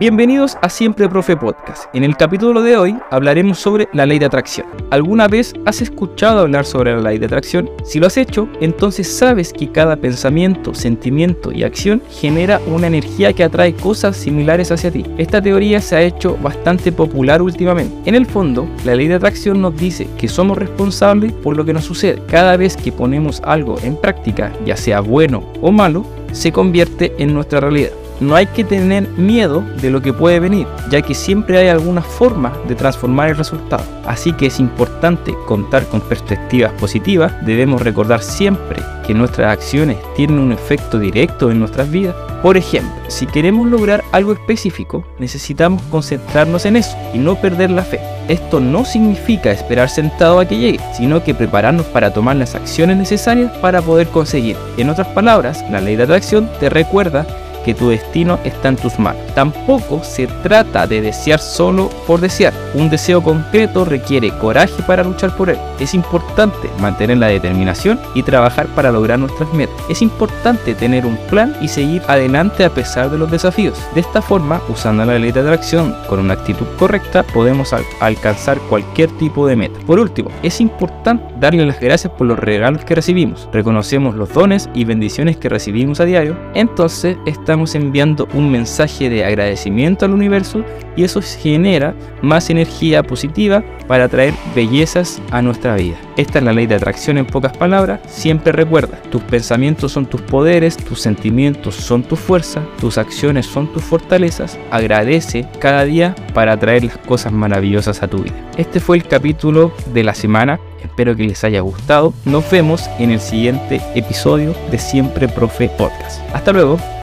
[0.00, 1.84] Bienvenidos a Siempre Profe Podcast.
[1.94, 4.66] En el capítulo de hoy hablaremos sobre la ley de atracción.
[4.90, 7.70] ¿Alguna vez has escuchado hablar sobre la ley de atracción?
[7.84, 13.32] Si lo has hecho, entonces sabes que cada pensamiento, sentimiento y acción genera una energía
[13.34, 15.04] que atrae cosas similares hacia ti.
[15.16, 17.94] Esta teoría se ha hecho bastante popular últimamente.
[18.04, 21.72] En el fondo, la ley de atracción nos dice que somos responsables por lo que
[21.72, 22.20] nos sucede.
[22.26, 27.32] Cada vez que ponemos algo en práctica, ya sea bueno o malo, se convierte en
[27.32, 31.58] nuestra realidad no hay que tener miedo de lo que puede venir, ya que siempre
[31.58, 33.84] hay alguna forma de transformar el resultado.
[34.06, 40.38] Así que es importante contar con perspectivas positivas, debemos recordar siempre que nuestras acciones tienen
[40.38, 42.14] un efecto directo en nuestras vidas.
[42.42, 47.82] Por ejemplo, si queremos lograr algo específico, necesitamos concentrarnos en eso y no perder la
[47.82, 48.00] fe.
[48.28, 52.96] Esto no significa esperar sentado a que llegue, sino que prepararnos para tomar las acciones
[52.96, 54.56] necesarias para poder conseguir.
[54.78, 57.26] En otras palabras, la ley de atracción te recuerda
[57.64, 59.22] que tu destino está en tus manos.
[59.34, 62.52] Tampoco se trata de desear solo por desear.
[62.74, 65.58] Un deseo concreto requiere coraje para luchar por él.
[65.80, 69.76] Es importante mantener la determinación y trabajar para lograr nuestras metas.
[69.88, 73.78] Es importante tener un plan y seguir adelante a pesar de los desafíos.
[73.94, 79.10] De esta forma, usando la ley de atracción con una actitud correcta, podemos alcanzar cualquier
[79.18, 79.80] tipo de meta.
[79.86, 83.48] Por último, es importante darle las gracias por los regalos que recibimos.
[83.52, 86.36] Reconocemos los dones y bendiciones que recibimos a diario.
[86.54, 90.64] Entonces, esta estamos enviando un mensaje de agradecimiento al universo
[90.96, 95.94] y eso genera más energía positiva para traer bellezas a nuestra vida.
[96.16, 98.00] Esta es la ley de atracción en pocas palabras.
[98.08, 103.72] Siempre recuerda, tus pensamientos son tus poderes, tus sentimientos son tu fuerza, tus acciones son
[103.72, 104.58] tus fortalezas.
[104.72, 108.34] Agradece cada día para traer las cosas maravillosas a tu vida.
[108.56, 110.58] Este fue el capítulo de la semana.
[110.82, 112.14] Espero que les haya gustado.
[112.24, 116.20] Nos vemos en el siguiente episodio de Siempre Profe Podcast.
[116.34, 116.78] Hasta luego.